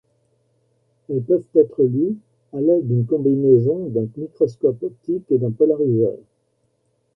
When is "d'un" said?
3.89-4.07, 5.37-5.51